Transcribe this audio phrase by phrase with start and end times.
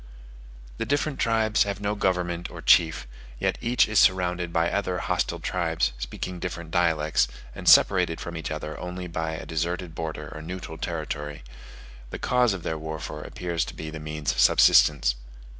[0.79, 3.05] The different tribes have no government or chief;
[3.37, 8.49] yet each is surrounded by other hostile tribes, speaking different dialects, and separated from each
[8.49, 11.43] other only by a deserted border or neutral territory:
[12.09, 15.13] the cause of their warfare appears to be the means of subsistence.